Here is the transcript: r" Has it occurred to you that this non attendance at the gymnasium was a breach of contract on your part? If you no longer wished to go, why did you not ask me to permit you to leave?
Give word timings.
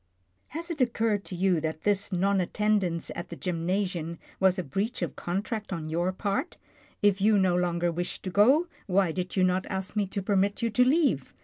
r" 0.01 0.03
Has 0.57 0.71
it 0.71 0.81
occurred 0.81 1.23
to 1.25 1.35
you 1.35 1.59
that 1.61 1.83
this 1.83 2.11
non 2.11 2.41
attendance 2.41 3.11
at 3.13 3.29
the 3.29 3.35
gymnasium 3.35 4.17
was 4.39 4.57
a 4.57 4.63
breach 4.63 5.03
of 5.03 5.15
contract 5.15 5.71
on 5.71 5.89
your 5.91 6.11
part? 6.11 6.57
If 7.03 7.21
you 7.21 7.37
no 7.37 7.55
longer 7.55 7.91
wished 7.91 8.23
to 8.23 8.31
go, 8.31 8.67
why 8.87 9.11
did 9.11 9.35
you 9.35 9.43
not 9.43 9.67
ask 9.67 9.95
me 9.95 10.07
to 10.07 10.23
permit 10.23 10.63
you 10.63 10.71
to 10.71 10.83
leave? 10.83 11.35